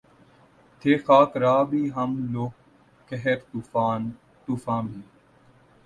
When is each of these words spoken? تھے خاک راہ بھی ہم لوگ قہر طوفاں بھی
تھے 0.79 0.91
خاک 0.97 1.31
راہ 1.37 1.63
بھی 1.69 1.81
ہم 1.95 2.11
لوگ 2.33 2.51
قہر 3.09 3.37
طوفاں 4.47 4.81
بھی 4.83 5.01